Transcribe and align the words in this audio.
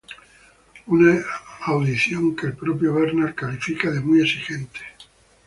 Unas 0.87 1.23
audiciones 1.67 2.35
que 2.35 2.47
el 2.47 2.55
propio 2.55 2.91
Bernal 2.95 3.35
califica 3.35 3.91
de 3.91 4.01
muy 4.01 4.21
exigentes. 4.21 4.81